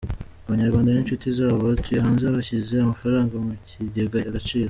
[0.47, 4.59] Abanyarwanda n’inshuti zabo batuye hanze bashyize amafaranga mukigega agaciro